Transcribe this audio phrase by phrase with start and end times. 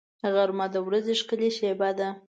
[0.33, 2.09] غرمه د ورځې ښکلې شېبه ده